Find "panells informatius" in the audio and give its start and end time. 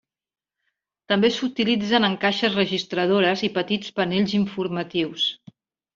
4.01-5.29